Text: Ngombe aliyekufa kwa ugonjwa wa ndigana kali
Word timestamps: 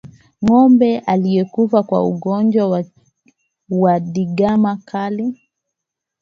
Ngombe 0.43 0.99
aliyekufa 0.99 1.83
kwa 1.83 2.07
ugonjwa 2.09 2.83
wa 3.81 3.99
ndigana 3.99 4.75
kali 4.85 5.39